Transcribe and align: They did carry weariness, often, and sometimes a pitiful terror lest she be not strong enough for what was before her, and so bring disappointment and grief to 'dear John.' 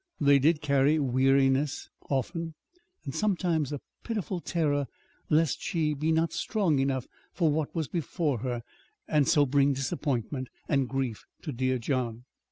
They 0.19 0.39
did 0.39 0.63
carry 0.63 0.97
weariness, 0.97 1.87
often, 2.09 2.55
and 3.05 3.13
sometimes 3.13 3.71
a 3.71 3.81
pitiful 4.03 4.39
terror 4.41 4.87
lest 5.29 5.61
she 5.61 5.93
be 5.93 6.11
not 6.11 6.33
strong 6.33 6.79
enough 6.79 7.05
for 7.31 7.51
what 7.51 7.75
was 7.75 7.87
before 7.87 8.39
her, 8.39 8.63
and 9.07 9.27
so 9.27 9.45
bring 9.45 9.73
disappointment 9.73 10.47
and 10.67 10.89
grief 10.89 11.23
to 11.43 11.51
'dear 11.51 11.77
John.' 11.77 12.23